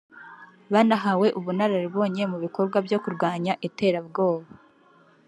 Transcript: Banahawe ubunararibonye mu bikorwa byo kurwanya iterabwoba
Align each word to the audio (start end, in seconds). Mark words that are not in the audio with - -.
Banahawe 0.73 1.27
ubunararibonye 1.39 2.23
mu 2.31 2.37
bikorwa 2.43 2.77
byo 2.85 2.97
kurwanya 3.03 3.53
iterabwoba 3.67 4.47